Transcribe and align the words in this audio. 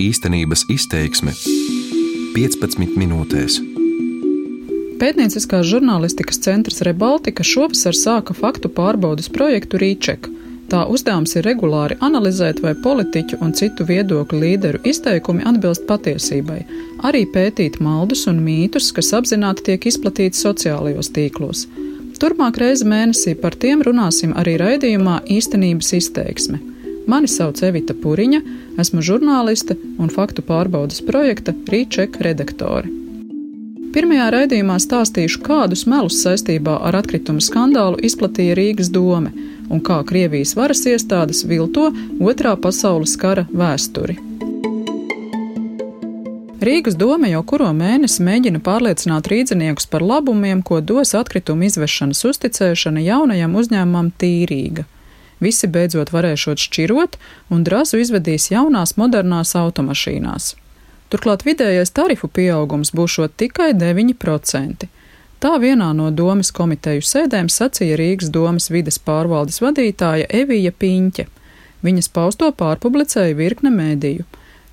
Īstenības 0.00 0.62
izteiksme 0.72 1.34
15 2.32 2.94
minūtēs. 2.96 3.58
Pētnieciskās 5.00 5.66
žurnālistikas 5.68 6.40
centrs 6.40 6.80
Rebaltika 6.86 7.44
šovasar 7.44 7.96
sāka 7.98 8.36
faktu 8.36 8.70
pārbaudas 8.72 9.28
projektu 9.34 9.80
Rīčeka. 9.82 10.32
Tā 10.72 10.86
uzdevums 10.88 11.34
ir 11.36 11.44
regulāri 11.44 11.98
analizēt, 12.06 12.62
vai 12.64 12.72
politiķu 12.78 13.42
un 13.44 13.52
citu 13.58 13.84
viedokļu 13.90 14.40
līderu 14.44 14.80
izteikumi 14.88 15.44
atbilst 15.50 15.84
patiesībai, 15.90 16.62
arī 17.04 17.26
pētīt 17.34 17.80
maldus 17.84 18.24
un 18.30 18.40
mītus, 18.46 18.92
kas 18.96 19.12
apzināti 19.20 19.68
tiek 19.68 19.90
izplatīti 19.90 20.40
sociālajos 20.40 21.12
tīklos. 21.12 21.66
Turpmāk 22.20 22.62
reizi 22.62 22.88
mēnesī 22.88 23.36
par 23.36 23.58
tiem 23.58 23.84
runāsim 23.84 24.32
arī 24.38 24.56
raidījumā 24.64 25.22
Īstenības 25.36 25.96
izteiksme. 26.00 26.69
Mani 27.06 27.28
sauc 27.28 27.62
Evita 27.64 27.94
Puriņa, 27.96 28.40
esmu 28.80 29.02
žurnāliste 29.04 29.76
un 29.98 30.10
faktu 30.12 30.44
pārbaudas 30.46 31.00
projekta 31.06 31.54
Rīčeka 31.72 32.24
redaktore. 32.26 32.90
Pirmajā 33.90 34.28
raidījumā 34.30 34.76
stāstīšu, 34.78 35.40
kādus 35.42 35.82
melus 35.90 36.20
saistībā 36.22 36.76
ar 36.86 37.00
atkritumu 37.00 37.42
skandālu 37.42 37.98
izplatīja 38.06 38.54
Rīgas 38.54 38.92
dome 38.94 39.32
un 39.70 39.82
kā 39.82 39.98
Krievijas 40.06 40.54
varas 40.58 40.84
iestādes 40.86 41.42
vilto 41.46 41.88
otrā 42.22 42.54
pasaules 42.54 43.16
kara 43.18 43.46
vēsturi. 43.50 44.18
Rīgas 46.60 46.94
doma 47.00 47.30
jau 47.30 47.40
kuro 47.50 47.70
mēnesi 47.72 48.20
mēģina 48.22 48.60
pārliecināt 48.60 49.30
rīdziniekus 49.32 49.86
par 49.88 50.04
labumiem, 50.04 50.60
ko 50.60 50.82
dos 50.84 51.14
atkritumu 51.16 51.64
izvešanas 51.70 52.20
uzticēšana 52.30 53.00
jaunajam 53.00 53.54
uzņēmumam 53.56 54.10
Tīrīga. 54.20 54.84
Visi 55.40 55.68
beidzot 55.72 56.12
varēšot 56.12 56.60
šķirot 56.60 57.16
un 57.50 57.64
drazu 57.64 58.00
izvedīs 58.02 58.50
jaunās 58.52 58.96
modernās 59.00 59.54
automašīnās. 59.56 60.54
Turklāt 61.10 61.42
vidējais 61.42 61.90
tarifu 61.96 62.28
pieaugums 62.28 62.92
būšot 62.94 63.34
tikai 63.40 63.72
9%. 63.74 64.86
Tā 65.40 65.52
vienā 65.56 65.88
no 65.96 66.10
domas 66.12 66.52
komiteju 66.52 67.02
sēdēm 67.02 67.48
sacīja 67.48 67.96
Rīgas 67.96 68.28
domas 68.30 68.68
vides 68.70 69.00
pārvaldes 69.00 69.62
vadītāja 69.64 70.28
Evija 70.42 70.70
Piņķe. 70.70 71.24
Viņas 71.80 72.10
pausto 72.12 72.50
pārpublicēja 72.52 73.38
virkne 73.38 73.72
mēdīju. 73.72 74.26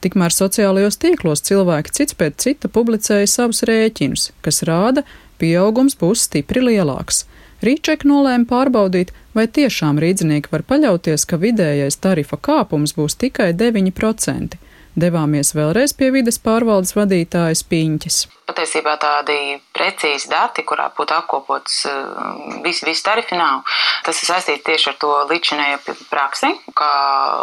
Tikmēr 0.03 0.35
sociālajos 0.35 0.99
tīklos 1.01 1.41
cilvēki 1.47 1.95
cits 1.95 2.17
pēc 2.19 2.35
cita 2.43 2.69
publicēja 2.69 3.29
savus 3.31 3.63
rēķinus, 3.65 4.27
kas 4.45 4.61
rāda, 4.67 5.05
pieaugums 5.39 5.95
būs 5.97 6.27
stipri 6.27 6.61
lielāks. 6.67 7.23
Rīček 7.65 8.05
nolēma 8.05 8.45
pārbaudīt, 8.45 9.13
vai 9.33 9.47
tiešām 9.49 9.97
rīdzinieki 10.01 10.51
var 10.53 10.63
paļauties, 10.69 11.25
ka 11.25 11.39
vidējais 11.41 11.97
tarifa 12.03 12.37
kāpums 12.37 12.93
būs 12.97 13.17
tikai 13.17 13.49
9%. 13.57 14.59
Devāmies 14.97 15.53
vēlreiz 15.53 15.93
pie 15.93 16.09
vides 16.15 16.39
pārvaldes 16.41 16.95
vadītājas 16.97 17.61
Piņķis 17.69 18.17
patiesībā 18.47 18.95
tādi 19.01 19.57
precīzi 19.75 20.29
dati, 20.31 20.63
kurā 20.67 20.87
būtu 20.95 21.15
apkopots 21.17 21.81
eh, 21.89 22.61
visi, 22.63 22.85
visi 22.87 23.03
tarifi 23.05 23.37
nav. 23.37 23.65
Tas 24.07 24.21
ir 24.21 24.31
saistīts 24.31 24.65
tieši 24.65 24.91
ar 24.93 24.97
to 25.01 25.11
līdzinējo 25.29 25.97
praksi, 26.09 26.53
kā 26.77 26.91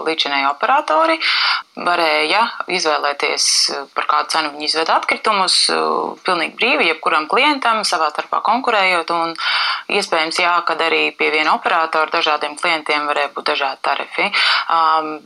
līdzinējo 0.06 0.54
operatori 0.54 1.18
varēja 1.84 2.42
izvēlēties, 2.72 3.46
eh, 3.74 3.84
par 3.96 4.08
kādu 4.10 4.34
cenu 4.34 4.54
viņi 4.54 4.70
izved 4.70 4.92
atkritumus, 4.94 5.58
eh, 5.74 5.84
pilnīgi 6.26 6.56
brīvi, 6.60 6.88
jebkuram 6.92 7.28
klientam, 7.30 7.84
savā 7.84 8.10
starpā 8.14 8.40
konkurējot, 8.46 9.12
un 9.14 9.36
iespējams, 9.92 10.40
jā, 10.40 10.56
kad 10.64 10.80
arī 10.80 11.10
pie 11.18 11.30
viena 11.34 11.54
operatora 11.58 12.10
dažādiem 12.10 12.56
klientiem 12.56 13.04
varēja 13.10 13.34
būt 13.36 13.50
dažādi 13.52 13.82
tarifi, 13.84 14.30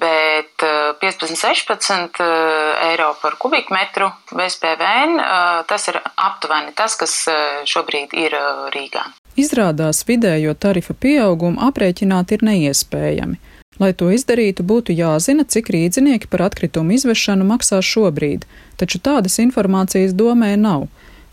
bet 0.02 0.64
15-16 1.00 2.17
eiro 2.20 3.12
par 3.22 3.36
kubikmetru 3.40 4.10
bez 4.36 4.58
PVN 4.60 5.20
tas 5.68 5.88
ir 5.88 6.00
aptuveni 6.16 6.72
tas, 6.74 6.96
kas 6.96 7.14
eh, 7.28 7.62
šobrīd 7.68 8.14
ir 8.16 8.34
eh, 8.34 8.64
Rīgā. 8.74 9.04
Izrādās 9.38 10.02
vidējo 10.08 10.54
tarifa 10.58 10.94
pieaugumu 10.94 11.60
aprēķināt 11.68 12.34
ir 12.34 12.44
neiespējami. 12.48 13.38
Lai 13.78 13.92
to 13.94 14.08
izdarītu, 14.10 14.64
būtu 14.66 14.94
jāzina, 14.96 15.44
cik 15.46 15.70
rīdzinieki 15.70 16.26
par 16.30 16.48
atkritumu 16.48 16.96
izvešanu 16.96 17.46
maksā 17.46 17.78
šobrīd, 17.84 18.48
taču 18.80 18.98
tādas 18.98 19.38
informācijas 19.38 20.16
domē 20.18 20.56
nav. 20.58 20.88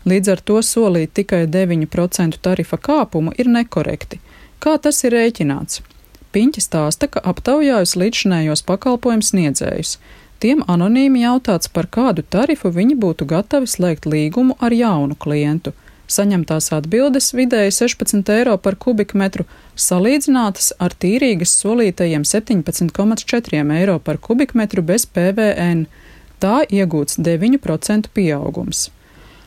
Līdz 0.06 0.36
ar 0.36 0.42
to 0.46 0.60
solīt 0.62 1.16
tikai 1.18 1.48
9% 1.50 2.38
tarifa 2.38 2.78
kāpumu 2.78 3.34
ir 3.34 3.50
nekorekti. 3.50 4.20
Kā 4.62 4.76
tas 4.78 5.02
ir 5.02 5.16
rēķināts? 5.16 5.82
Piņķis 6.36 6.68
stāsta, 6.68 7.08
ka 7.10 7.24
aptaujājas 7.26 7.96
līdzšinējos 7.98 8.62
pakalpojumu 8.68 9.26
sniedzējus. 9.26 9.96
Tiem 10.40 10.60
anonīmi 10.68 11.22
jautāts, 11.22 11.70
par 11.72 11.88
kādu 11.88 12.20
tarifu 12.22 12.68
viņi 12.68 12.96
būtu 13.00 13.24
gatavi 13.28 13.68
slēgt 13.72 14.04
līgumu 14.04 14.56
ar 14.60 14.74
jaunu 14.76 15.16
klientu. 15.16 15.72
Saņemtās 16.12 16.68
atbildes 16.76 17.32
vidēji 17.34 17.72
16 17.74 18.28
eiro 18.34 18.56
par 18.62 18.76
kubikmetru, 18.78 19.46
salīdzinātas 19.74 20.74
ar 20.78 20.94
tīrīgas 20.94 21.56
solītajiem 21.62 22.26
17,4 22.28 23.64
eiro 23.78 23.96
par 23.98 24.20
kubikmetru 24.22 24.84
bez 24.86 25.08
PVN. 25.08 25.86
Tā 26.38 26.60
iegūts 26.68 27.18
9% 27.18 28.12
pieaugums. 28.14 28.90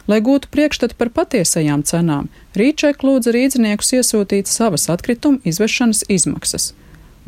Lai 0.09 0.19
gūtu 0.25 0.50
priekšstatu 0.50 0.97
par 0.97 1.13
patiesajām 1.13 1.85
cenām, 1.85 2.31
Rīčēk 2.57 3.06
lūdza 3.06 3.29
rīdziniekus 3.35 3.94
iesūtīt 4.00 4.50
savas 4.50 4.89
atkrituma 4.89 5.38
izvešanas 5.45 6.01
izmaksas. 6.09 6.71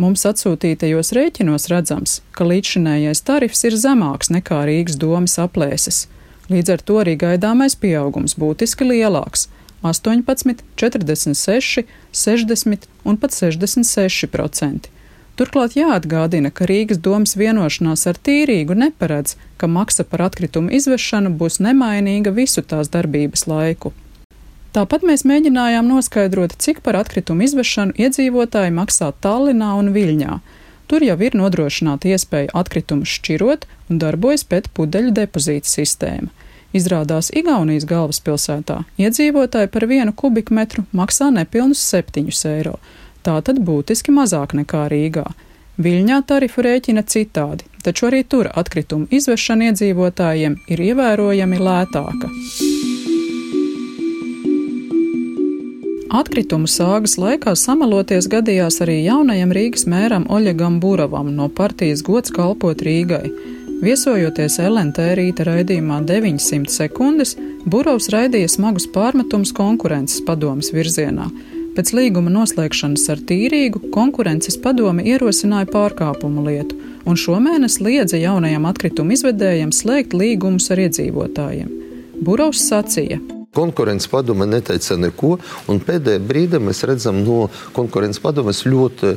Mums 0.01 0.23
atsūtītajos 0.25 1.11
rēķinos 1.13 1.67
redzams, 1.69 2.13
ka 2.33 2.45
līdzšinējais 2.47 3.19
tarifs 3.27 3.59
ir 3.67 3.75
zemāks 3.77 4.31
nekā 4.33 4.63
Rīgas 4.65 4.97
domas 4.97 5.35
aplēses. 5.43 6.07
Līdz 6.49 6.71
ar 6.73 6.81
to 6.87 6.95
arī 7.03 7.13
gaidāmais 7.21 7.75
pieaugums 7.77 8.33
būtiski 8.41 8.87
lielāks- 8.87 9.45
18, 9.91 10.63
46, 10.81 11.85
60 12.23 12.87
un 13.05 13.17
pat 13.17 13.31
66 13.37 14.27
procenti. 14.27 14.89
Turklāt 15.37 15.77
jāatgādina, 15.77 16.49
ka 16.53 16.65
Rīgas 16.65 16.97
domas 16.97 17.35
vienošanās 17.35 18.07
ar 18.09 18.17
tīrīgu 18.25 18.73
neparedz, 18.73 19.35
ka 19.57 19.67
maksa 19.67 20.03
par 20.03 20.21
atkritumu 20.29 20.73
izvešanu 20.73 21.37
būs 21.37 21.61
nemainīga 21.61 22.33
visu 22.33 22.61
tās 22.61 22.89
darbības 22.89 23.45
laiku. 23.47 23.93
Tāpat 24.71 25.03
mēs 25.03 25.25
mēģinājām 25.27 25.89
noskaidrot, 25.91 26.53
cik 26.63 26.79
par 26.85 26.95
atkritumu 27.01 27.43
izvešanu 27.43 27.91
iedzīvotāji 27.99 28.71
maksā 28.71 29.09
Tallinā 29.19 29.73
un 29.75 29.91
Viļņā. 29.91 30.37
Tur 30.87 31.03
jau 31.03 31.17
ir 31.19 31.35
nodrošināta 31.35 32.07
iespēja 32.11 32.53
atkritumus 32.55 33.11
šķirot 33.17 33.67
un 33.91 33.99
darbojas 33.99 34.45
pēc 34.47 34.71
pudeļu 34.75 35.11
depozīta 35.19 35.67
sistēma. 35.67 36.31
Izrādās 36.71 37.33
Igaunijas 37.35 37.83
galvaspilsētā 37.87 38.81
iedzīvotāji 38.95 39.73
par 39.73 39.87
vienu 39.91 40.15
kubikmetru 40.15 40.85
maksā 40.95 41.27
nepilnus 41.35 41.83
7 41.91 42.31
eiro, 42.55 42.77
tātad 43.27 43.59
būtiski 43.59 44.15
mazāk 44.15 44.55
nekā 44.55 44.87
Rīgā. 44.93 45.27
Viļņā 45.83 46.23
tarifu 46.31 46.63
rēķina 46.63 47.03
citādi, 47.03 47.67
taču 47.83 48.07
arī 48.07 48.23
tur 48.23 48.47
atkritumu 48.55 49.11
izvešana 49.11 49.71
iedzīvotājiem 49.71 50.61
ir 50.71 50.89
ievērojami 50.91 51.59
lētāka. 51.59 52.31
Atkritumu 56.11 56.67
sāgas 56.67 57.13
laikā 57.15 57.53
samaloties 57.55 58.25
gadījās 58.31 58.81
arī 58.83 58.97
jaunajam 59.05 59.53
Rīgas 59.55 59.85
mēram 59.87 60.25
Oļegam 60.27 60.81
Buravam 60.83 61.29
no 61.37 61.47
partijas 61.47 62.03
gods 62.03 62.33
kalpot 62.35 62.83
Rīgai. 62.83 63.29
Viesojoties 63.79 64.59
LNT 64.59 65.07
rīta 65.15 65.47
raidījumā 65.47 66.01
900 66.09 66.67
sekundes, 66.75 67.37
Burovs 67.63 68.11
raidīja 68.11 68.51
smagus 68.51 68.89
pārmetumus 68.91 69.55
konkurences 69.55 70.19
padomas 70.27 70.73
virzienā. 70.75 71.29
Pēc 71.77 71.95
līguma 71.95 72.33
noslēgšanas 72.35 73.07
ar 73.13 73.23
tīrīgu 73.31 73.87
konkurences 73.95 74.59
padome 74.59 75.07
ierosināja 75.07 75.71
pārkāpumu 75.71 76.43
lietu, 76.49 76.75
un 77.07 77.15
šomēnes 77.15 77.79
liedza 77.79 78.19
jaunajam 78.19 78.67
atkritumu 78.67 79.15
izvedējam 79.15 79.71
slēgt 79.71 80.11
līgumus 80.11 80.73
ar 80.75 80.89
iedzīvotājiem. 80.89 81.77
Burovs 82.19 82.67
sacīja: 82.67 83.23
Konkurences 83.51 84.07
padome 84.07 84.45
neteica 84.47 84.95
neko, 84.95 85.35
un 85.67 85.79
pēdējā 85.83 86.23
brīdī 86.23 86.59
mēs 86.63 86.85
redzam 86.87 87.17
no 87.25 87.49
konkurences 87.75 88.21
padomes 88.23 88.61
ļoti 88.63 89.15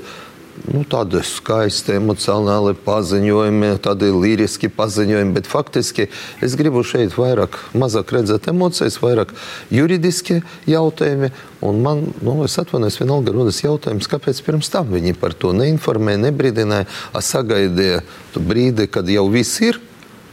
nu, 0.73 0.81
tādi 0.91 1.21
skaisti 1.27 1.95
emocionāli 1.99 2.75
paziņojumi, 2.85 3.69
tādi 3.85 4.09
liriski 4.11 4.71
paziņojumi, 4.75 5.35
bet 5.37 5.49
faktiski 5.51 6.09
es 6.45 6.57
gribu 6.59 6.83
šeit 6.87 7.17
vairāk, 7.19 7.59
mazāk 7.79 8.15
redzēt 8.17 8.49
emocijas, 8.51 8.99
vairāk 9.03 9.35
juridiski 9.75 10.41
jautājumi. 10.71 11.31
Un 11.65 11.79
man, 11.85 12.03
nu, 12.25 12.37
es 12.47 12.59
atvainojos, 12.61 12.99
vienalga 13.01 13.35
rodas 13.35 13.63
jautājums, 13.65 14.11
kāpēc 14.11 14.41
pirms 14.47 14.71
tam 14.73 14.91
viņi 14.95 15.17
par 15.21 15.37
to 15.39 15.53
neinformēja, 15.57 16.25
nebrīdināja, 16.27 16.89
sagaidīja 17.15 18.03
brīdi, 18.35 18.89
kad 18.91 19.09
jau 19.11 19.29
viss 19.33 19.63
ir, 19.65 19.81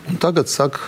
un 0.09 0.17
tagad 0.21 0.49
saka, 0.51 0.81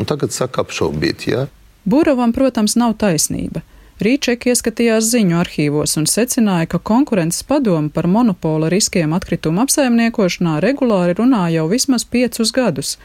un 0.00 0.08
tagad 0.08 0.34
saka 0.34 0.64
apšaubīt. 0.64 1.28
Ja? 1.30 1.46
Burovam, 1.86 2.32
protams, 2.34 2.74
nav 2.74 2.96
taisnība. 2.98 3.62
Rīček 4.02 4.48
ieskatījās 4.50 5.06
ziņu 5.08 5.36
arhīvos 5.40 5.94
un 5.96 6.08
secināja, 6.10 6.66
ka 6.72 6.80
konkurences 6.90 7.46
padoma 7.46 7.88
par 7.94 8.08
monopola 8.10 8.68
riskiem 8.72 9.14
atkritumu 9.16 9.62
apsaimniekošanā 9.62 10.58
regulāri 10.64 11.14
runā 11.16 11.46
jau 11.54 11.68
vismaz 11.70 12.04
piecus 12.04 12.50
gadus. 12.52 12.96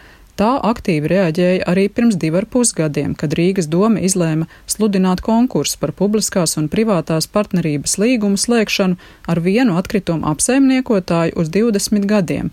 Tā 0.41 0.49
aktīvi 0.65 1.11
reaģēja 1.11 1.67
arī 1.69 1.85
pirms 1.93 2.17
divu 2.17 2.41
ar 2.41 2.47
pus 2.49 2.73
gadiem, 2.73 3.13
kad 3.13 3.35
Rīgas 3.37 3.69
doma 3.69 4.01
izlēma 4.01 4.49
sludināt 4.65 5.21
konkursu 5.21 5.77
par 5.77 5.93
publiskās 5.93 6.57
un 6.57 6.71
privātās 6.71 7.29
partnerības 7.29 7.99
līgumu 8.01 8.41
slēgšanu 8.41 8.97
ar 9.29 9.43
vienu 9.45 9.77
atkritumu 9.77 10.25
apsaimniekotāju 10.33 11.37
uz 11.37 11.53
20 11.53 12.09
gadiem. 12.09 12.49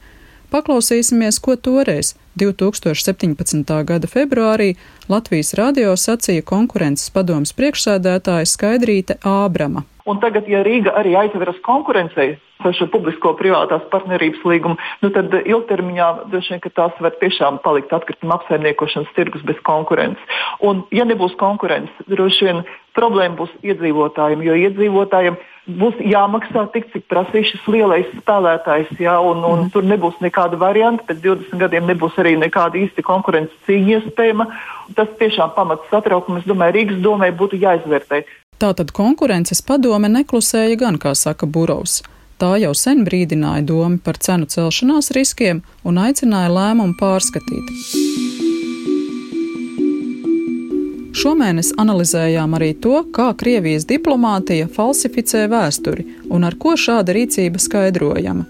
Paklausīsimies, 0.48 1.36
ko 1.44 1.58
toreiz, 1.60 2.14
2017. 2.40 3.68
gada 3.84 4.08
februārī, 4.08 4.70
Latvijas 5.12 5.52
radio 5.58 5.92
sacīja 5.92 6.40
konkurences 6.48 7.12
padomas 7.12 7.52
priekšsēdētāja 7.58 8.48
Skaidrīte 8.48 9.18
Ābrama. 9.28 9.84
Un 10.08 10.22
tagad, 10.22 10.48
ja 10.48 10.62
Rīga 10.64 10.94
arī 10.96 11.12
aizveras 11.20 11.58
konkurencei 11.66 12.38
par 12.62 12.72
šo 12.74 12.88
publisko-privātās 12.94 13.84
partnerības 13.92 14.40
līgumu, 14.48 14.78
nu 15.04 15.10
tad 15.12 15.36
ilgtermiņā 15.36 16.08
droši 16.32 16.56
vien 16.56 16.74
tās 16.80 16.96
var 17.04 17.12
tiešām 17.20 17.60
palikt 17.66 17.92
atkrituma 17.92 18.38
apsaimniekošanas 18.38 19.12
tirgus 19.18 19.44
bez 19.46 19.60
konkurences. 19.68 20.40
Un, 20.64 20.80
ja 20.96 21.04
nebūs 21.04 21.36
konkurences, 21.38 22.08
droši 22.08 22.48
vien 22.48 22.64
problēma 22.96 23.36
būs 23.42 23.52
iedzīvotājiem, 23.68 24.48
jo 24.48 24.56
iedzīvotājiem 24.64 25.36
būs 25.68 26.00
jāmaksā 26.00 26.64
tik, 26.72 26.88
cik 26.92 27.06
prasīs 27.10 27.52
šis 27.52 27.68
lielais 27.70 28.08
spēlētājs, 28.16 28.90
jā, 29.00 29.14
un, 29.20 29.42
un 29.44 29.64
mm. 29.64 29.70
tur 29.74 29.86
nebūs 29.86 30.18
nekāda 30.24 30.58
varianta, 30.60 31.04
pēc 31.08 31.20
20 31.24 31.60
gadiem 31.60 31.88
nebūs 31.90 32.18
arī 32.22 32.36
nekāda 32.40 32.80
īsti 32.80 33.04
konkurences 33.06 33.64
cīņa 33.68 33.98
iespējama. 33.98 34.48
Tas 34.96 35.10
tiešām 35.20 35.52
pamats 35.56 35.88
satraukumu, 35.92 36.40
es 36.40 36.48
domāju, 36.48 36.78
Rīgas 36.78 37.02
domē 37.04 37.32
būtu 37.36 37.60
jāizvērtē. 37.60 38.22
Tātad 38.58 38.90
konkurences 38.96 39.60
padome 39.62 40.10
neklusēja 40.10 40.78
gan, 40.80 40.98
kā 40.98 41.12
saka 41.14 41.46
Burovs. 41.46 42.00
Tā 42.38 42.54
jau 42.62 42.72
sen 42.74 43.04
brīdināja 43.06 43.64
domu 43.66 43.98
par 44.02 44.18
cenu 44.22 44.46
celšanās 44.50 45.10
riskiem 45.14 45.64
un 45.86 45.98
aicināja 46.02 46.50
lēmumu 46.54 46.98
pārskatīt. 47.00 48.27
Šomēnes 51.16 51.72
analizējām 51.80 52.54
arī 52.58 52.74
to, 52.76 53.02
kā 53.14 53.30
Krievijas 53.38 53.86
diplomātija 53.88 54.68
falsificē 54.68 55.46
vēsturi 55.48 56.06
un 56.30 56.44
ar 56.44 56.56
ko 56.60 56.76
šāda 56.76 57.16
rīcība 57.16 57.60
skaidrojama. 57.62 58.46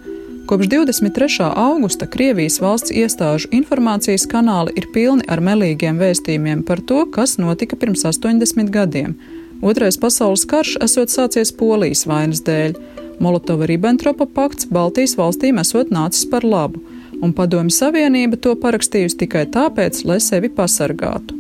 Kopš 0.49 0.71
23. 0.73 1.49
augusta 1.49 2.07
Krievijas 2.09 2.57
valsts 2.61 2.95
iestāžu 2.95 3.51
informācijas 3.53 4.25
kanāli 4.31 4.73
ir 4.81 4.89
pilni 4.95 5.27
ar 5.29 5.43
melīgiem 5.45 6.01
vēstījumiem 6.01 6.65
par 6.65 6.81
to, 6.81 7.05
kas 7.13 7.37
notika 7.39 7.77
pirms 7.77 8.07
80 8.09 8.73
gadiem 8.73 9.19
Otrais 9.61 9.97
pasaules 9.99 10.45
karš 10.47 10.77
esot 10.85 11.11
sācies 11.11 11.51
Polijas 11.51 12.05
vainas 12.07 12.45
dēļ. 12.47 12.77
Molotova-Ribbentropa 13.19 14.29
pakts 14.35 14.69
Baltijas 14.71 15.17
valstīm 15.19 15.59
esot 15.59 15.91
nācis 15.91 16.29
par 16.31 16.47
labu, 16.47 16.79
un 17.19 17.35
Padomju 17.35 17.75
Savienība 17.75 18.39
to 18.39 18.55
parakstījusi 18.63 19.19
tikai 19.25 19.49
tāpēc, 19.51 20.05
lai 20.07 20.21
sevi 20.23 20.53
pasargātu. 20.55 21.38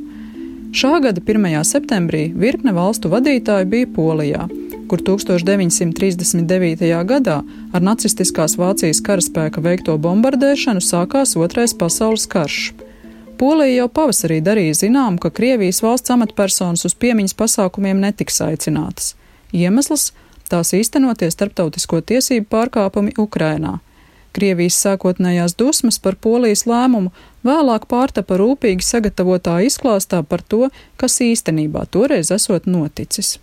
Šā 0.68 0.98
gada 1.00 1.20
1. 1.24 1.64
septembrī 1.64 2.26
virkne 2.36 2.74
valstu 2.76 3.08
vadītāji 3.08 3.64
bija 3.72 3.86
Polijā, 3.88 4.42
kur 4.90 5.00
1939. 5.00 6.90
gadā 7.08 7.38
ar 7.72 7.86
nacistiskās 7.86 8.58
Vācijas 8.60 9.00
karaspēka 9.00 9.62
veikto 9.64 9.96
bombardēšanu 9.96 10.84
sākās 10.84 11.32
Otrais 11.40 11.72
pasaules 11.72 12.28
karš. 12.28 12.74
Polija 13.40 13.78
jau 13.78 13.88
pavasarī 13.88 14.42
darīja 14.44 14.76
zinām, 14.84 15.16
ka 15.16 15.32
Krievijas 15.32 15.80
valsts 15.80 16.12
amatpersonas 16.12 16.84
uz 16.84 16.94
piemiņas 17.00 17.38
pasākumiem 17.38 18.04
netiks 18.04 18.42
aicinātas. 18.44 19.14
Iemesls- 19.56 20.12
tās 20.52 20.76
īstenotie 20.76 21.30
starptautisko 21.32 22.02
tiesību 22.02 22.44
pārkāpumi 22.44 23.16
Ukrainā. 23.16 23.78
Krievijas 24.36 24.78
sākotnējās 24.84 25.56
dusmas 25.58 25.98
par 26.02 26.18
polijas 26.20 26.66
lēmumu 26.68 27.12
vēlāk 27.46 27.88
pārtapa 27.90 28.38
rūpīgi 28.40 28.84
sagatavotā 28.84 29.58
izklāstā 29.66 30.22
par 30.22 30.42
to, 30.42 30.68
kas 31.00 31.20
īstenībā 31.24 31.86
toreiz 31.90 32.32
esot 32.34 32.68
noticis. 32.70 33.38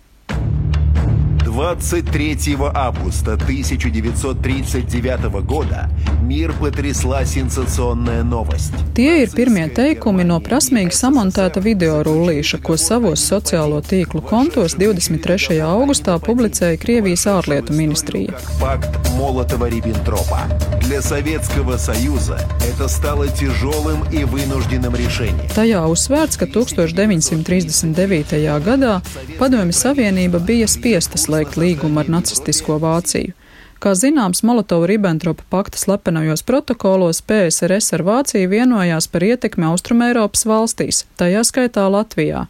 23 1.55 2.57
августа 2.73 3.33
1939 3.33 5.45
года 5.45 5.89
мир 6.21 6.53
потрясла 6.53 7.25
сенсационная 7.25 8.23
новость. 8.23 8.73
Tie 8.95 9.23
ir 9.23 9.29
pirmie 9.35 9.67
teikumi 9.67 10.23
no 10.23 10.39
prasmīgi 10.43 10.91
samontēta 10.95 11.61
video 11.63 12.03
rullīša, 12.05 12.61
ko 12.63 12.77
savos 12.77 13.19
sociālo 13.23 13.81
tīklu 13.83 14.21
kontos 14.23 14.75
23. 14.79 15.59
augustā 15.65 16.19
publicēja 16.19 16.77
Krievijas 16.79 17.25
ārlietu 17.27 17.73
ministrija. 17.75 18.31
Пакт 18.59 18.89
Молотова-Риббентропа. 19.17 20.47
Для 20.81 21.01
Советского 21.01 21.77
Союза 21.77 22.39
это 22.67 22.87
стало 22.87 23.27
тяжелым 23.27 24.03
и 24.11 24.23
вынужденным 24.23 24.95
решением. 24.95 25.47
Tajā 25.55 25.85
uzsvērts, 25.87 26.37
ka 26.37 26.45
1939. 26.45 28.61
gadā 28.63 29.01
Padomju 29.39 29.73
Savienība 29.73 30.39
bija 30.39 30.67
spiesta 30.67 31.17
slēgt 31.17 31.44
noslēgt 31.46 31.56
līgumu 31.56 32.00
ar 32.00 32.08
nacistisko 32.08 32.78
Vāciju. 32.78 33.32
Kā 33.78 33.92
zināms, 33.94 34.42
Molotova-Ribbentropa 34.42 35.44
pakta 35.50 35.78
slepenajos 35.78 36.42
protokolos 36.42 37.22
PSRS 37.22 37.92
ar 37.94 38.02
Vāciju 38.02 38.48
vienojās 38.48 39.06
par 39.06 39.22
ietekmi 39.22 39.66
Austrumēropas 39.66 40.46
valstīs, 40.46 41.04
tajā 41.16 41.44
skaitā 41.44 41.86
Latvijā. 41.90 42.46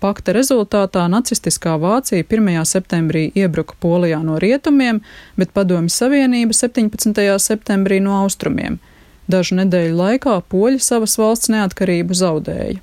Pakta 0.00 0.32
rezultātā 0.32 1.06
nacistiskā 1.08 1.76
Vācija 1.78 2.24
1. 2.24 2.64
septembrī 2.64 3.30
iebruka 3.34 3.74
Polijā 3.78 4.22
no 4.24 4.38
rietumiem, 4.38 5.02
bet 5.36 5.52
Padomju 5.52 5.90
Savienība 5.90 6.56
17. 6.56 7.38
septembrī 7.38 8.00
no 8.00 8.16
austrumiem. 8.24 8.80
Dažu 9.28 9.60
nedēļu 9.60 9.94
laikā 9.96 10.40
poļi 10.48 10.80
savas 10.80 11.18
valsts 11.20 11.52
neatkarību 11.52 12.16
zaudēja. 12.16 12.80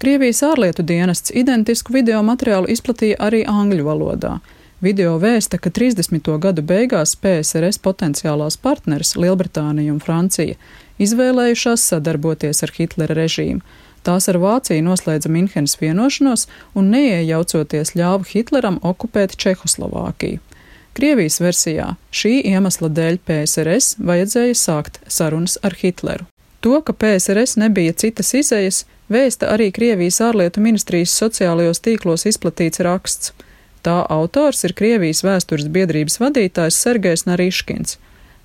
Krievijas 0.00 0.42
ārlietu 0.42 0.82
dienests 0.82 1.30
identisku 1.34 1.92
video 1.92 2.22
materiālu 2.24 2.72
izplatīja 2.72 3.20
arī 3.20 3.44
angļu 3.44 3.84
valodā. 3.84 4.38
Video 4.80 5.14
vēsta, 5.16 5.56
ka 5.56 5.70
30. 5.72 6.26
gadu 6.36 6.60
beigās 6.60 7.14
PSRS 7.16 7.78
potenciālās 7.80 8.58
partneres 8.60 9.14
Lielbritānija 9.16 9.94
un 9.94 10.02
Francija 10.04 10.58
izvēlējušās 11.00 11.86
sadarboties 11.94 12.60
ar 12.60 12.72
Hitlera 12.76 13.16
režīmu. 13.16 13.62
Tās 14.04 14.28
ar 14.28 14.36
Vāciju 14.42 14.84
noslēdza 14.84 15.32
Minhenes 15.32 15.78
vienošanos 15.80 16.44
un 16.76 16.90
neiejaucoties 16.92 17.94
ļāva 17.96 18.28
Hitleram 18.28 18.76
okupēt 18.84 19.38
Čehoslovākiju. 19.40 20.44
Krievijas 20.92 21.40
versijā 21.40 21.88
šī 22.12 22.34
iemesla 22.52 22.92
dēļ 22.92 23.18
PSRS 23.24 23.96
vajadzēja 23.96 24.60
sākt 24.60 25.00
sarunas 25.08 25.56
ar 25.64 25.72
Hitleru. 25.80 26.28
To, 26.60 26.82
ka 26.84 26.92
PSRS 26.92 27.56
nebija 27.64 27.96
citas 27.96 28.34
izējas, 28.36 28.84
vēsta 29.08 29.48
arī 29.56 29.72
Krievijas 29.72 30.20
ārlietu 30.20 30.60
ministrijas 30.60 31.16
sociālajos 31.16 31.80
tīklos 31.80 32.28
izplatīts 32.28 32.84
raksts. 32.84 33.32
Tā 33.86 34.00
autors 34.10 34.64
ir 34.66 34.74
Krievijas 34.74 35.22
vēstures 35.22 35.68
biedrības 35.70 36.18
vadītājs 36.18 36.78
Sergejs 36.82 37.22
Nariškins. 37.28 38.00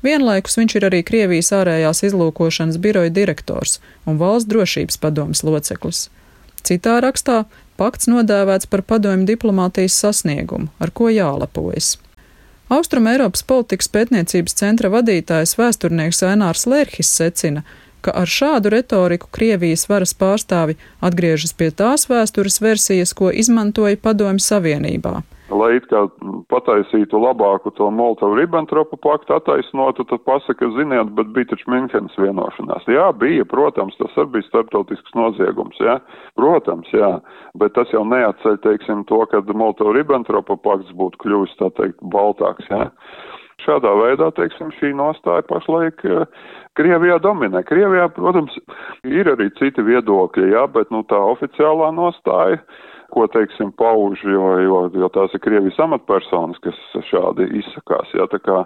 Vienlaikus 0.06 0.58
viņš 0.60 0.76
ir 0.78 0.86
arī 0.86 1.00
Krievijas 1.06 1.50
ārējās 1.58 2.04
izlūkošanas 2.06 2.78
biroja 2.82 3.10
direktors 3.14 3.80
un 4.06 4.20
valsts 4.22 4.50
drošības 4.52 5.00
padomas 5.02 5.42
loceklis. 5.46 6.04
Citā 6.62 7.00
rakstā 7.02 7.40
pakts 7.82 8.10
nodēvēts 8.10 8.70
par 8.70 8.86
padomju 8.86 9.26
diplomātijas 9.32 9.98
sasniegumu, 10.04 10.70
ar 10.78 10.94
ko 10.94 11.10
jālepojas. 11.10 11.96
Austrum 12.70 13.10
Eiropas 13.10 13.42
politikas 13.42 13.90
pētniecības 13.92 14.56
centra 14.62 14.94
vadītājs 14.94 15.58
vēsturnieks 15.58 16.22
Ainārs 16.30 16.68
Lērhis 16.70 17.10
secina, 17.10 17.66
ka 18.06 18.14
ar 18.14 18.30
šādu 18.30 18.70
retoriku 18.74 19.30
Krievijas 19.34 19.88
varas 19.90 20.14
pārstāvi 20.14 20.78
atgriežas 21.02 21.58
pie 21.58 21.74
tās 21.74 22.08
vēstures 22.10 22.62
versijas, 22.62 23.18
ko 23.18 23.34
izmantoja 23.34 23.98
Padomju 23.98 24.46
Savienībā. 24.46 25.22
Lai 25.52 25.74
it 25.76 25.88
kā 25.92 26.06
pataisītu 26.52 27.20
labāku 27.20 27.74
to 27.76 27.90
Molotov-Ribbentropa 27.92 28.96
paktu 29.04 29.36
attaisnotu, 29.36 30.06
tad 30.08 30.24
pasaka, 30.28 30.70
ziniet, 30.78 31.12
bet 31.18 31.34
bija 31.36 31.50
taču 31.52 31.68
Minhenes 31.72 32.16
vienošanās. 32.20 32.88
Jā, 32.92 33.10
bija, 33.20 33.44
protams, 33.52 33.98
tas 34.00 34.16
arī 34.22 34.38
bija 34.38 34.48
starptautisks 34.48 35.18
noziegums, 35.18 35.80
jā, 35.84 35.98
protams, 36.40 36.88
jā, 36.96 37.12
bet 37.60 37.76
tas 37.76 37.92
jau 37.92 38.06
neatceļ, 38.08 38.62
teiksim, 38.64 39.04
to, 39.12 39.20
ka 39.32 39.44
Molotov-Ribbentropa 39.52 40.56
pakts 40.64 40.96
būtu 40.96 41.20
kļuvis, 41.26 41.58
tā 41.60 41.72
teikt, 41.80 42.00
baltāks, 42.16 42.72
jā. 42.72 42.88
Šādā 43.62 43.92
veidā, 43.94 44.32
teiksim, 44.34 44.72
šī 44.80 44.90
nostāja 44.98 45.44
pašlaik 45.46 46.00
Krievijā 46.80 47.20
dominē. 47.22 47.62
Krievijā, 47.68 48.08
protams, 48.16 48.56
ir 49.06 49.30
arī 49.30 49.52
citi 49.60 49.84
viedokļi, 49.86 50.48
jā, 50.56 50.64
bet 50.74 50.90
nu, 50.90 51.04
tā 51.12 51.20
oficiālā 51.36 51.92
nostāja, 51.94 52.58
ko, 53.14 53.28
teiksim, 53.32 53.72
pauž, 53.78 54.24
jo, 54.24 54.48
jo, 54.66 54.80
jo 55.04 55.10
tās 55.14 55.34
ir 55.36 55.44
Krievijas 55.44 55.80
amatpersonas, 55.84 56.60
kas 56.64 56.80
šādi 57.10 57.48
izsakās, 57.62 58.12
jā, 58.18 58.28
tā 58.32 58.40
kā, 58.44 58.64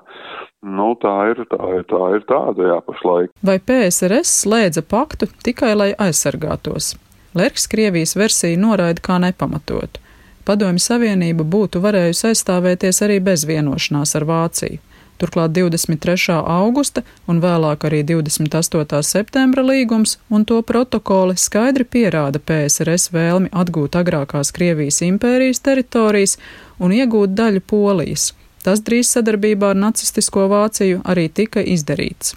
nu, 0.65 0.93
tā 1.01 1.15
ir, 1.31 1.43
tā 1.51 1.71
ir, 1.77 1.83
tā 1.91 2.03
ir 2.17 2.25
tāda, 2.29 2.69
jā, 2.71 2.79
pašlaik. 2.87 3.33
Vai 3.45 3.57
PSRS 3.59 4.33
slēdza 4.45 4.85
paktu 4.89 5.29
tikai, 5.45 5.73
lai 5.77 5.91
aizsargātos? 6.07 6.95
Lerks 7.35 7.67
Krievijas 7.67 8.15
versiju 8.15 8.61
noraida 8.61 9.03
kā 9.03 9.19
nepamatotu. 9.19 9.99
Padomju 10.45 10.79
Savienība 10.79 11.43
būtu 11.43 11.81
varējusi 11.81 12.29
aizstāvēties 12.29 13.01
arī 13.01 13.17
bez 13.23 13.43
vienošanās 13.49 14.13
ar 14.15 14.27
Vāciju. 14.29 14.77
Turklāt 15.17 15.53
23. 15.55 16.36
augusta 16.43 17.05
un 17.31 17.39
vēlāk 17.43 17.88
arī 17.88 18.03
28. 18.03 19.01
septembra 19.07 19.63
līgums 19.63 20.17
un 20.29 20.43
to 20.45 20.60
protokoli 20.62 21.38
skaidri 21.39 21.88
pierāda 21.88 22.41
PSRS 22.43 23.13
vēlmi 23.15 23.51
atgūt 23.55 23.95
agrākās 23.95 24.51
Krievijas 24.55 25.01
impērijas 25.07 25.63
teritorijas 25.63 26.38
un 26.79 26.91
iegūt 26.91 27.36
daļu 27.38 27.63
Polijas. 27.63 28.34
Tas 28.65 28.81
drīz 28.84 29.12
sadarbībā 29.15 29.72
ar 29.72 29.84
nacistisko 29.88 30.50
Vāciju 30.51 31.03
arī 31.05 31.29
tika 31.29 31.63
izdarīts. 31.63 32.36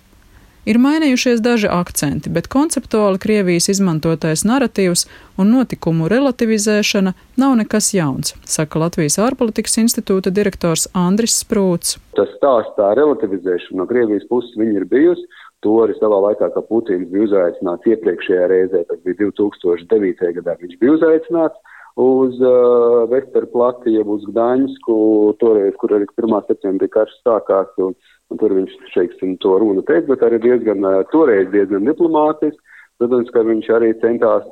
Ir 0.69 0.77
mainījušies 0.85 1.39
daži 1.41 1.69
akcenti, 1.73 2.29
bet 2.29 2.51
konceptuāli 2.53 3.17
Krievijas 3.23 3.71
izmantotais 3.73 4.43
narratīvs 4.45 5.07
un 5.41 5.55
notikumu 5.55 6.11
relativizēšana 6.13 7.15
nav 7.41 7.55
nekas 7.57 7.89
jauns, 7.97 8.35
saka 8.45 8.83
Latvijas 8.83 9.17
ārpolitikas 9.25 9.79
institūta 9.81 10.29
direktors 10.39 10.85
Andris 10.93 11.39
Sprūts. 11.41 11.97
Tas 12.19 12.29
stāsts 12.37 12.77
tā 12.77 12.91
relativizēšana 12.99 13.81
no 13.81 13.89
Krievijas 13.89 14.29
puses 14.29 14.61
viņa 14.61 14.83
ir 14.83 14.87
bijusi. 14.93 15.25
To 15.65 15.79
arī 15.87 15.97
savā 15.97 16.21
laikā, 16.27 16.51
kad 16.53 16.69
Putins 16.69 17.09
bija 17.15 17.25
uzaicināts 17.31 17.89
iepriekšējā 17.89 18.53
reizē, 18.53 18.85
tas 18.93 19.01
bija 19.09 19.23
2009. 19.25 20.35
gadā, 20.37 20.59
viņš 20.61 20.77
bija 20.85 20.99
uzaicināts 20.99 21.79
uz 21.99 22.37
uh, 22.45 23.09
Vesterplati, 23.11 23.97
jeb 23.97 24.13
uz 24.13 24.29
Gdaņsku, 24.29 25.01
toreiz, 25.41 25.73
kur 25.81 25.97
arī 25.97 26.07
1. 26.13 26.37
septembrī 26.53 26.93
karš 26.93 27.17
sākās. 27.25 27.73
Un, 27.83 27.97
un 28.33 28.41
tur 28.41 28.55
viņš 28.57 28.75
šeiksim, 28.93 29.37
to 29.43 29.57
runu 29.61 29.85
teica, 29.89 30.07
bet 30.13 30.25
arī 30.27 30.41
diezgan, 30.45 30.85
toreiz 31.13 31.51
diezgan 31.55 31.89
diplomātiski. 31.89 32.61
Protams, 32.99 33.29
ka 33.31 33.45
viņš 33.47 33.69
arī 33.77 33.93
centās, 34.03 34.47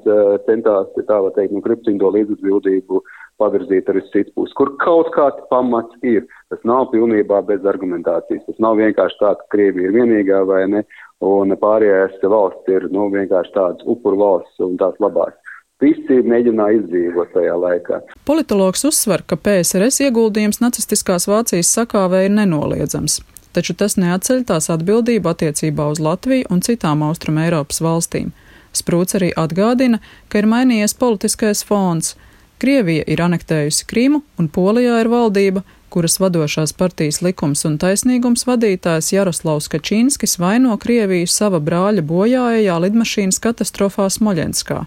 centās 0.47 0.91
tā 1.09 1.17
var 1.19 1.33
teikt, 1.35 1.51
nu, 1.51 1.63
kriptiņo 1.65 2.13
līdzatbildību 2.15 3.01
pavirzīt 3.43 3.91
arī 3.91 4.05
citu 4.13 4.31
pusi, 4.39 4.55
kur 4.57 4.71
kaut 4.85 5.11
kāds 5.17 5.43
pamats 5.51 6.07
ir. 6.07 6.23
Tas 6.53 6.63
nav 6.69 6.87
pilnībā 6.93 7.43
bez 7.49 7.67
argumentācijas. 7.67 8.45
Tas 8.47 8.63
nav 8.63 8.79
vienkārši 8.79 9.19
tā, 9.19 9.35
ka 9.41 9.51
Krievija 9.57 9.91
ir 9.91 9.99
vienīgā 9.99 10.45
vai 10.47 10.63
ne, 10.71 10.85
un 11.27 11.57
pārējās 11.59 12.23
valsts 12.23 12.71
ir, 12.71 12.87
nu, 12.95 13.11
vienkārši 13.19 13.55
tādas 13.59 13.91
upuru 13.91 14.23
valsts 14.23 14.63
un 14.63 14.79
tās 14.79 14.95
labās. 15.03 15.35
Visi 15.83 16.23
mēģināja 16.25 16.85
izdzīvot 16.85 17.35
tajā 17.35 17.59
laikā. 17.67 18.05
Politologs 18.31 18.87
uzsver, 18.89 19.27
ka 19.27 19.37
PSRS 19.37 20.07
ieguldījums 20.07 20.63
nacistiskās 20.63 21.27
Vācijas 21.29 21.75
sakāvē 21.77 22.29
ir 22.31 22.39
nenoliedzams 22.39 23.25
taču 23.57 23.75
tas 23.75 23.97
neatceļ 23.97 24.45
tās 24.51 24.69
atbildību 24.75 25.33
attiecībā 25.33 25.89
uz 25.93 26.03
Latviju 26.05 26.51
un 26.53 26.61
citām 26.65 27.05
Austrum 27.07 27.41
Eiropas 27.41 27.81
valstīm. 27.85 28.35
Sprūts 28.77 29.17
arī 29.17 29.33
atgādina, 29.33 30.03
ka 30.29 30.43
ir 30.43 30.49
mainījies 30.53 30.97
politiskais 31.01 31.65
fons. 31.65 32.15
Krievija 32.61 33.05
ir 33.09 33.21
anektējusi 33.25 33.89
Krimu 33.89 34.23
un 34.41 34.49
Polijā 34.53 35.01
ir 35.03 35.11
valdība, 35.13 35.65
kuras 35.93 36.19
vadošās 36.21 36.75
partijas 36.77 37.23
likums 37.25 37.65
un 37.69 37.79
taisnīgums 37.81 38.45
vadītājs 38.49 39.13
Jaroslavs 39.15 39.69
Kačīnskis 39.73 40.37
vaino 40.41 40.77
Krieviju 40.81 41.29
sava 41.31 41.61
brāļa 41.61 42.05
bojājā 42.05 42.77
lidmašīnas 42.85 43.41
katastrofā 43.45 44.09
Smoļenskā. 44.13 44.85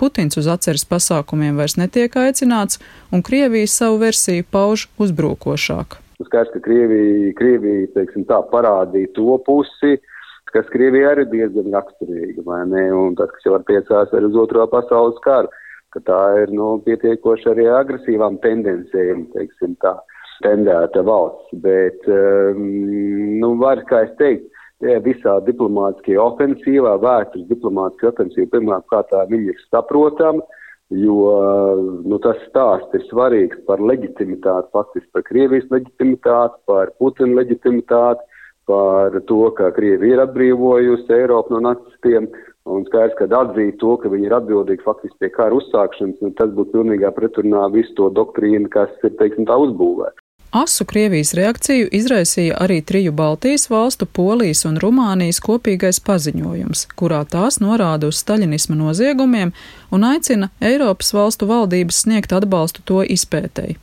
Putins 0.00 0.36
uz 0.40 0.48
atceres 0.50 0.84
pasākumiem 0.88 1.56
vairs 1.60 1.76
netiek 1.78 2.16
aicināts, 2.18 2.80
un 3.12 3.22
Krievija 3.22 3.68
savu 3.70 4.00
versiju 4.02 4.48
pauž 4.50 4.88
uzbrukošāk. 4.98 6.00
Skaidrs, 6.28 6.52
ka 6.54 6.62
Krievija, 6.64 7.32
Krievija 7.38 7.90
teiksim, 7.96 8.26
tā, 8.28 8.40
parādīja 8.52 9.12
to 9.16 9.36
pusi, 9.46 9.96
kas 10.52 10.68
Krievijai 10.72 11.14
arī 11.14 11.26
diezgan 11.32 11.72
raksturīga, 11.74 12.44
vai 12.46 12.62
ne? 12.68 12.86
Un 12.96 13.16
tas, 13.18 13.30
kas 13.34 13.46
jau 13.46 13.56
var 13.56 13.66
piecās 13.68 14.12
arī 14.12 14.28
uz 14.30 14.38
otro 14.44 14.66
pasaules 14.72 15.20
karu, 15.24 15.50
ka 15.92 16.02
tā 16.08 16.20
ir, 16.42 16.54
nu, 16.56 16.74
pietiekoši 16.86 17.52
arī 17.52 17.68
agresīvām 17.72 18.38
tendencēm, 18.44 19.26
teiksim 19.36 19.76
tā, 19.84 19.96
tendēta 20.44 21.04
valsts. 21.06 21.52
Bet, 21.64 22.04
um, 22.08 22.64
nu, 23.40 23.54
var, 23.60 23.84
kā 23.88 24.04
es 24.08 24.16
teiktu, 24.20 24.48
visā 25.04 25.36
diplomātiskajā 25.46 26.18
ofensīvā, 26.18 26.96
vērst 27.02 27.36
uz 27.38 27.46
diplomātisku 27.52 28.10
ofensīvu, 28.10 28.50
pirmkārt, 28.50 28.88
kā 28.90 29.02
tā 29.12 29.22
viņi 29.30 29.52
ir 29.52 29.60
saprotama 29.70 30.42
jo 30.92 31.32
nu, 32.04 32.18
tas 32.22 32.38
stāsts 32.48 32.94
ir 32.98 33.04
svarīgs 33.08 33.60
par 33.68 33.80
leģitimitāti, 33.80 34.70
faktiski 34.76 35.08
par 35.16 35.24
Krievijas 35.28 35.68
leģitimitāti, 35.72 36.58
par 36.68 36.92
Putina 37.00 37.40
leģitimitāti, 37.40 38.24
par 38.68 39.18
to, 39.28 39.42
ka 39.58 39.72
Krievija 39.76 40.18
ir 40.18 40.24
atbrīvojusi 40.26 41.16
Eiropu 41.18 41.56
no 41.56 41.62
nacistiem. 41.70 42.30
Un 42.70 42.84
skaidrs, 42.86 43.16
ka 43.18 43.26
atzīt 43.40 43.80
to, 43.82 43.96
ka 43.98 44.10
viņi 44.10 44.28
ir 44.28 44.36
atbildīgi 44.36 44.84
faktiski 44.86 45.24
pie 45.24 45.32
kara 45.34 45.56
uzsākšanas, 45.58 46.20
nu, 46.22 46.30
tas 46.38 46.52
būtu 46.54 46.76
pilnīgā 46.76 47.10
pretrunā 47.16 47.64
visu 47.74 47.96
to 47.98 48.06
doktrīnu, 48.14 48.70
kas 48.70 48.92
ir, 49.02 49.16
teiksim, 49.18 49.48
tā 49.48 49.56
uzbūvēta. 49.64 50.21
Asu 50.52 50.84
Krievijas 50.84 51.30
reakciju 51.32 51.86
izraisīja 51.96 52.58
arī 52.60 52.82
triju 52.84 53.12
Baltijas 53.16 53.70
valstu, 53.72 54.04
Polijas 54.06 54.66
un 54.68 54.74
Rumānijas 54.76 55.38
kopīgais 55.40 55.96
paziņojums, 56.04 56.82
kurā 56.92 57.22
tās 57.24 57.56
norāda 57.64 58.10
uz 58.12 58.18
staļinisma 58.20 58.76
noziegumiem 58.76 59.54
un 59.88 60.04
aicina 60.04 60.50
Eiropas 60.60 61.14
valstu 61.16 61.48
valdības 61.48 62.02
sniegt 62.04 62.36
atbalstu 62.36 62.84
to 62.84 63.00
izpētēji. 63.00 63.78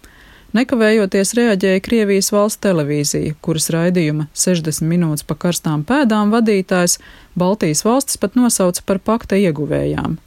Nekavējoties 0.54 1.34
reaģēja 1.42 1.82
Krievijas 1.90 2.30
valsts 2.38 2.62
televīzija, 2.62 3.34
kuras 3.42 3.72
raidījuma 3.74 4.30
60 4.38 4.86
minūtes 4.94 5.26
pa 5.26 5.42
karstām 5.42 5.82
pēdām 5.90 6.30
vadītājs 6.38 7.00
Baltijas 7.34 7.82
valstis 7.82 8.22
pat 8.22 8.38
nosauca 8.38 8.86
par 8.86 9.02
pakta 9.02 9.42
ieguvējām. 9.42 10.20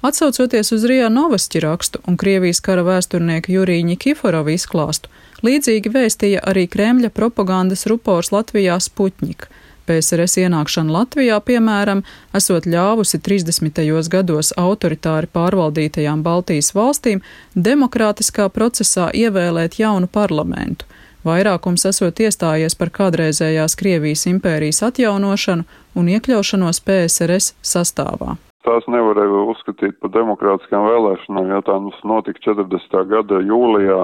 Atsaucoties 0.00 0.72
uz 0.72 0.84
Rijā 0.84 1.08
Novaski 1.08 1.60
rakstu 1.60 1.98
un 2.06 2.16
Krievijas 2.16 2.60
kara 2.62 2.84
vēsturnieka 2.86 3.50
Jurija 3.50 3.82
Nikiforova 3.82 4.52
izklāstu, 4.54 5.10
līdzīgi 5.42 5.90
vēstīja 5.90 6.42
arī 6.46 6.68
Kremļa 6.70 7.10
propagandas 7.10 7.82
rupors 7.90 8.30
Latvijā 8.30 8.78
Sputņika. 8.78 9.50
PSRS 9.88 10.38
ienākšana 10.44 10.94
Latvijā, 10.94 11.40
piemēram, 11.42 12.04
esot 12.30 12.70
ļāvusi 12.70 13.18
30. 13.18 13.82
gados 14.12 14.52
autoritāri 14.54 15.26
pārvaldītajām 15.34 16.22
Baltijas 16.22 16.70
valstīm 16.78 17.24
demokrātiskā 17.56 18.46
procesā 18.54 19.10
ievēlēt 19.10 19.80
jaunu 19.82 20.06
parlamentu. 20.06 20.86
Vairākums 21.26 21.88
esot 21.90 22.20
iestājies 22.22 22.78
par 22.78 22.94
kādreizējās 22.94 23.74
Krievijas 23.74 24.28
impērijas 24.30 24.84
atjaunošanu 24.92 25.66
un 25.98 26.12
iekļaušanos 26.14 26.86
PSRS 26.86 27.56
sastāvā 27.66 28.38
tās 28.68 28.88
nevarēja 28.92 29.44
uzskatīt 29.52 29.96
par 30.02 30.12
demokrātiskām 30.12 30.84
vēlēšanām, 30.88 31.54
jo 31.54 31.62
tā 31.64 31.78
mums 31.80 32.02
notika 32.06 32.42
40. 32.50 33.00
gada 33.08 33.40
jūlijā 33.44 34.02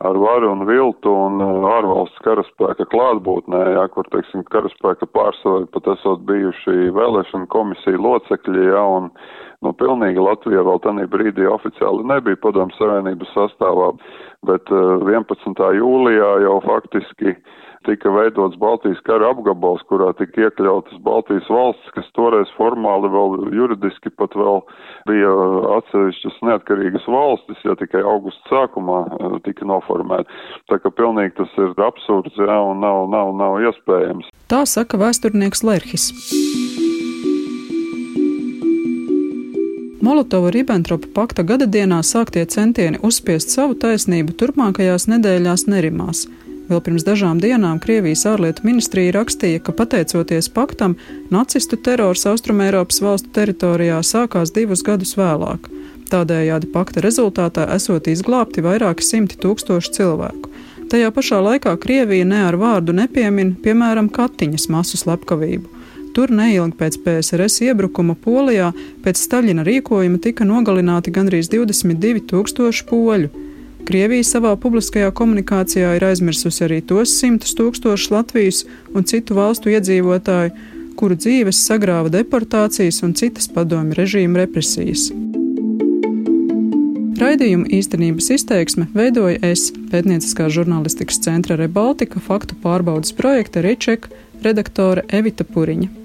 ar 0.00 0.16
varu 0.16 0.48
un 0.54 0.64
viltu 0.68 1.12
un 1.12 1.42
uh, 1.44 1.66
ārvalsts 1.74 2.22
karaspēka 2.24 2.86
klātbūtnē, 2.92 3.60
jā, 3.76 3.84
kur, 3.94 4.08
teiksim, 4.14 4.42
karaspēka 4.52 5.08
pārstāvji 5.14 5.68
pat 5.74 5.90
esot 5.94 6.24
bijuši 6.28 6.88
vēlēšana 6.96 7.50
komisija 7.52 8.00
locekļi, 8.00 8.64
jā, 8.72 8.84
un, 8.96 9.10
nu, 9.66 9.74
pilnīgi 9.82 10.24
Latvija 10.24 10.64
vēl 10.66 10.80
tanī 10.86 11.04
brīdī 11.12 11.46
oficiāli 11.52 12.08
nebija 12.08 12.40
padomu 12.40 12.74
savienības 12.78 13.34
sastāvā, 13.36 13.92
bet 14.48 14.72
uh, 14.72 15.04
11. 15.04 15.66
jūlijā 15.82 16.32
jau 16.46 16.56
faktiski 16.64 17.36
tika 17.86 18.10
veidots 18.12 18.58
Baltijas 18.60 19.00
kara 19.06 19.30
apgabals, 19.32 19.82
kurā 19.88 20.10
tika 20.18 20.46
iekļautas 20.46 21.00
Baltijas 21.04 21.48
valsts, 21.48 21.92
kas 21.96 22.08
toreiz 22.16 22.50
formāli 22.58 23.08
vēl 23.12 23.36
juridiski 23.56 24.12
pat 24.20 24.36
vēl 24.36 24.60
bija 25.08 25.30
atsevišķas 25.78 26.40
neatkarīgas 26.48 27.08
valstis, 27.08 27.62
ja 27.64 27.76
tikai 27.80 28.02
augusta 28.04 28.52
sākumā 28.52 29.00
eh, 29.06 29.38
tika 29.48 29.68
noformēta. 29.68 30.28
Tā 30.68 30.80
ka 30.82 30.92
pilnīgi 30.92 31.38
tas 31.40 31.56
ir 31.60 31.72
absurds, 31.80 32.36
jā, 32.36 32.58
un 32.72 32.84
nav, 32.84 33.06
nav, 33.12 33.32
nav 33.38 33.60
iespējams. 33.64 34.28
Tā 34.52 34.64
saka 34.68 35.00
vēsturnieks 35.00 35.64
Lerhis. 35.64 36.10
Molotova-Ribbentropa 40.00 41.10
pakta 41.14 41.44
gadadienā 41.44 42.00
sāktie 42.08 42.46
centieni 42.48 43.00
uzspiest 43.04 43.52
savu 43.52 43.76
taisnību 43.76 44.32
turpmākajās 44.40 45.04
nedēļās 45.12 45.66
nerimās. 45.68 46.24
Vēl 46.70 46.78
pirms 46.86 47.02
dažām 47.02 47.40
dienām 47.42 47.80
Krievijas 47.82 48.22
ārlietu 48.30 48.62
ministrija 48.62 49.16
rakstīja, 49.16 49.58
ka 49.66 49.72
pateicoties 49.74 50.46
paktam, 50.54 50.94
nacistu 51.34 51.74
terors 51.74 52.22
Austrumēropas 52.30 53.00
valstu 53.02 53.32
teritorijā 53.34 53.96
sākās 54.06 54.54
divus 54.54 54.84
gadus 54.86 55.16
vēlāk. 55.18 55.66
Tādējādi 56.12 56.70
pakta 56.70 57.02
rezultātā 57.02 57.66
esot 57.74 58.06
izglābti 58.10 58.62
vairāki 58.62 59.02
simti 59.02 59.38
tūkstoši 59.42 59.96
cilvēku. 59.98 60.54
Tajā 60.90 61.10
pašā 61.14 61.42
laikā 61.42 61.74
Krievija 61.82 62.26
ne 62.26 62.44
ar 62.46 62.58
vārdu 62.58 62.94
nepiemin, 62.94 63.56
piemēram, 63.66 64.06
Katiņas 64.14 64.70
masu 64.70 64.98
slepkavību. 65.02 65.66
Tur 66.14 66.30
neilgi 66.34 66.78
pēc 66.78 67.02
PSRS 67.02 67.64
iebrukuma 67.66 68.14
Polijā 68.14 68.70
pēc 69.02 69.18
Staļina 69.18 69.66
rīkojuma 69.66 70.22
tika 70.22 70.46
nogalināti 70.46 71.10
gandrīz 71.14 71.50
22 71.50 72.26
tūkstoši 72.30 72.86
poļu. 72.90 73.49
Krievija 73.90 74.22
savā 74.22 74.52
publiskajā 74.54 75.08
komunikācijā 75.18 75.96
ir 75.96 76.04
aizmirsusi 76.06 76.62
arī 76.62 76.76
tos 76.86 77.10
simtus 77.18 77.56
tūkstošus 77.58 78.12
Latvijas 78.14 78.60
un 78.94 79.02
citu 79.02 79.34
valstu 79.34 79.72
iedzīvotāju, 79.72 80.52
kuru 81.00 81.16
dzīves 81.18 81.64
sagrāva 81.66 82.12
deportācijas 82.14 83.02
un 83.02 83.16
citas 83.18 83.50
padomju 83.50 83.98
režīma 83.98 84.44
represijas. 84.44 85.08
Raidījumu 87.18 87.66
īstenības 87.80 88.30
izteiksme 88.36 88.86
veidoja 88.94 89.42
es, 89.50 89.72
pētnieciskā 89.90 90.46
žurnālistikas 90.54 91.18
centra 91.26 91.58
Rebaltika 91.58 92.22
faktu 92.22 92.62
pārbaudas 92.62 93.10
projekta 93.18 93.66
Ričeka 93.66 94.14
redaktore 94.46 95.02
Evita 95.10 95.42
Puriņa. 95.42 95.99